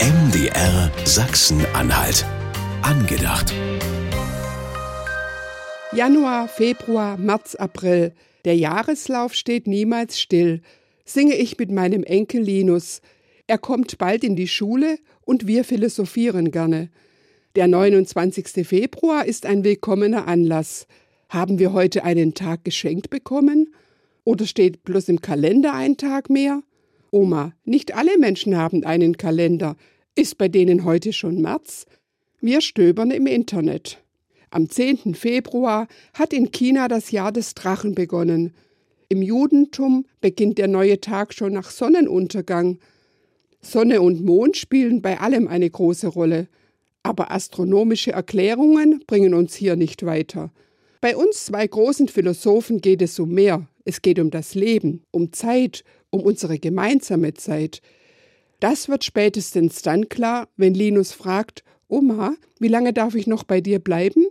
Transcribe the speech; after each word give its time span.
MDR 0.00 0.92
Sachsen-Anhalt. 1.04 2.24
Angedacht. 2.82 3.52
Januar, 5.92 6.46
Februar, 6.46 7.16
März, 7.16 7.56
April. 7.56 8.12
Der 8.44 8.54
Jahreslauf 8.54 9.34
steht 9.34 9.66
niemals 9.66 10.20
still. 10.20 10.62
Singe 11.04 11.34
ich 11.34 11.58
mit 11.58 11.72
meinem 11.72 12.04
Enkel 12.04 12.42
Linus. 12.42 13.00
Er 13.48 13.58
kommt 13.58 13.98
bald 13.98 14.22
in 14.22 14.36
die 14.36 14.46
Schule 14.46 14.98
und 15.22 15.48
wir 15.48 15.64
philosophieren 15.64 16.52
gerne. 16.52 16.90
Der 17.56 17.66
29. 17.66 18.66
Februar 18.66 19.26
ist 19.26 19.46
ein 19.46 19.64
willkommener 19.64 20.28
Anlass. 20.28 20.86
Haben 21.28 21.58
wir 21.58 21.72
heute 21.72 22.04
einen 22.04 22.34
Tag 22.34 22.64
geschenkt 22.64 23.10
bekommen? 23.10 23.74
Oder 24.22 24.46
steht 24.46 24.84
bloß 24.84 25.08
im 25.08 25.20
Kalender 25.20 25.74
ein 25.74 25.96
Tag 25.96 26.30
mehr? 26.30 26.62
Oma, 27.10 27.52
nicht 27.64 27.94
alle 27.94 28.18
Menschen 28.18 28.56
haben 28.56 28.84
einen 28.84 29.16
Kalender. 29.16 29.76
Ist 30.14 30.38
bei 30.38 30.48
denen 30.48 30.84
heute 30.84 31.12
schon 31.12 31.40
März? 31.40 31.86
Wir 32.40 32.60
stöbern 32.60 33.10
im 33.10 33.26
Internet. 33.26 33.98
Am 34.50 34.68
10. 34.68 35.14
Februar 35.14 35.88
hat 36.14 36.32
in 36.32 36.50
China 36.50 36.88
das 36.88 37.10
Jahr 37.10 37.32
des 37.32 37.54
Drachen 37.54 37.94
begonnen. 37.94 38.52
Im 39.08 39.22
Judentum 39.22 40.06
beginnt 40.20 40.58
der 40.58 40.68
neue 40.68 41.00
Tag 41.00 41.34
schon 41.34 41.52
nach 41.52 41.70
Sonnenuntergang. 41.70 42.78
Sonne 43.60 44.00
und 44.00 44.24
Mond 44.24 44.56
spielen 44.56 45.02
bei 45.02 45.20
allem 45.20 45.48
eine 45.48 45.68
große 45.68 46.08
Rolle. 46.08 46.48
Aber 47.02 47.30
astronomische 47.32 48.12
Erklärungen 48.12 49.02
bringen 49.06 49.34
uns 49.34 49.54
hier 49.54 49.76
nicht 49.76 50.04
weiter. 50.04 50.50
Bei 51.00 51.16
uns 51.16 51.46
zwei 51.46 51.66
großen 51.66 52.08
Philosophen 52.08 52.80
geht 52.80 53.02
es 53.02 53.18
um 53.18 53.30
mehr. 53.30 53.66
Es 53.88 54.02
geht 54.02 54.18
um 54.18 54.30
das 54.30 54.54
Leben, 54.54 55.02
um 55.12 55.32
Zeit, 55.32 55.82
um 56.10 56.20
unsere 56.20 56.58
gemeinsame 56.58 57.32
Zeit. 57.32 57.80
Das 58.60 58.90
wird 58.90 59.02
spätestens 59.02 59.80
dann 59.80 60.10
klar, 60.10 60.46
wenn 60.58 60.74
Linus 60.74 61.12
fragt, 61.12 61.64
Oma, 61.88 62.34
wie 62.58 62.68
lange 62.68 62.92
darf 62.92 63.14
ich 63.14 63.26
noch 63.26 63.44
bei 63.44 63.62
dir 63.62 63.78
bleiben? 63.78 64.26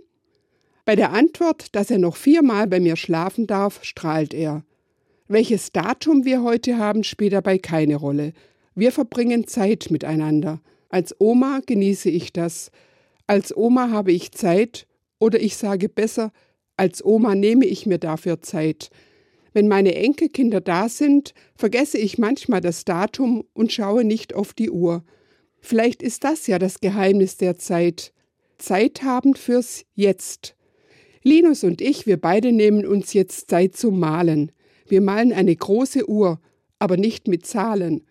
Bei 0.85 0.95
der 0.95 1.11
Antwort, 1.11 1.73
dass 1.75 1.89
er 1.89 1.97
noch 1.97 2.17
viermal 2.17 2.67
bei 2.67 2.79
mir 2.79 2.95
schlafen 2.97 3.47
darf, 3.47 3.83
strahlt 3.83 4.35
er. 4.35 4.63
Welches 5.27 5.71
Datum 5.71 6.23
wir 6.23 6.43
heute 6.43 6.77
haben, 6.77 7.03
spielt 7.03 7.33
dabei 7.33 7.57
keine 7.57 7.95
Rolle. 7.95 8.33
Wir 8.75 8.91
verbringen 8.91 9.47
Zeit 9.47 9.87
miteinander. 9.89 10.61
Als 10.89 11.15
Oma 11.19 11.61
genieße 11.65 12.11
ich 12.11 12.31
das. 12.31 12.69
Als 13.25 13.57
Oma 13.57 13.89
habe 13.89 14.11
ich 14.11 14.31
Zeit, 14.33 14.85
oder 15.17 15.41
ich 15.41 15.57
sage 15.57 15.89
besser, 15.89 16.31
als 16.75 17.03
Oma 17.03 17.33
nehme 17.33 17.65
ich 17.65 17.87
mir 17.87 17.97
dafür 17.97 18.43
Zeit. 18.43 18.91
Wenn 19.57 19.69
meine 19.69 19.95
Enkelkinder 19.95 20.61
da 20.61 20.87
sind, 20.87 21.33
vergesse 21.55 21.97
ich 21.97 22.19
manchmal 22.19 22.61
das 22.61 22.85
Datum 22.85 23.43
und 23.53 23.71
schaue 23.71 24.03
nicht 24.03 24.35
auf 24.35 24.53
die 24.53 24.69
Uhr. 24.69 25.03
Vielleicht 25.61 26.03
ist 26.03 26.23
das 26.23 26.45
ja 26.45 26.59
das 26.59 26.79
Geheimnis 26.79 27.37
der 27.37 27.57
Zeit. 27.57 28.13
Zeit 28.59 29.01
haben 29.01 29.33
fürs 29.33 29.83
Jetzt. 29.95 30.55
Linus 31.23 31.63
und 31.63 31.81
ich, 31.81 32.05
wir 32.05 32.21
beide 32.21 32.51
nehmen 32.51 32.85
uns 32.85 33.13
jetzt 33.13 33.49
Zeit 33.49 33.75
zum 33.75 33.99
Malen. 33.99 34.51
Wir 34.87 35.01
malen 35.01 35.33
eine 35.33 35.55
große 35.55 36.07
Uhr, 36.07 36.39
aber 36.77 36.95
nicht 36.95 37.27
mit 37.27 37.47
Zahlen. 37.47 38.05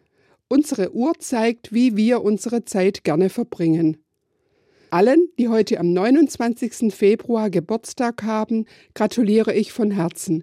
Unsere 0.48 0.96
Uhr 0.96 1.12
zeigt, 1.20 1.72
wie 1.72 1.96
wir 1.96 2.24
unsere 2.24 2.64
Zeit 2.64 3.04
gerne 3.04 3.28
verbringen. 3.28 3.98
Allen, 4.90 5.28
die 5.38 5.46
heute 5.46 5.78
am 5.78 5.92
29. 5.92 6.92
Februar 6.92 7.50
Geburtstag 7.50 8.24
haben, 8.24 8.64
gratuliere 8.94 9.54
ich 9.54 9.70
von 9.70 9.92
Herzen. 9.92 10.42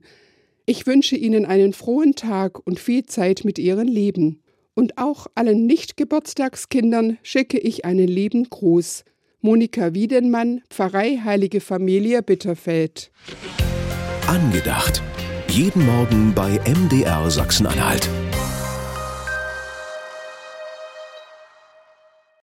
Ich 0.66 0.88
wünsche 0.88 1.18
Ihnen 1.18 1.46
einen 1.46 1.74
frohen 1.74 2.16
Tag 2.16 2.66
und 2.66 2.80
viel 2.80 3.06
Zeit 3.06 3.42
mit 3.44 3.60
Ihren 3.60 3.88
Lieben. 3.88 4.42
Und 4.76 4.98
auch 4.98 5.28
allen 5.36 5.66
Nicht-Geburtstagskindern 5.66 7.18
schicke 7.22 7.60
ich 7.60 7.84
einen 7.84 8.08
lieben 8.08 8.50
Gruß. 8.50 9.04
Monika 9.42 9.94
Wiedenmann, 9.94 10.62
Pfarrei 10.70 11.20
Heilige 11.22 11.60
Familie 11.60 12.24
Bitterfeld. 12.24 13.12
Angedacht. 14.26 15.04
Jeden 15.50 15.86
Morgen 15.86 16.34
bei 16.34 16.62
MDR 16.66 17.30
Sachsen-Anhalt. 17.30 18.10